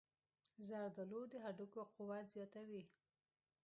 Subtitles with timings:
[0.67, 2.83] زردآلو د هډوکو قوت زیاتوي.